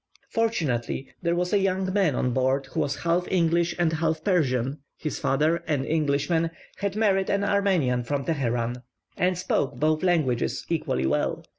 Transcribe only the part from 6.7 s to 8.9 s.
had married an Armenian from Teheran),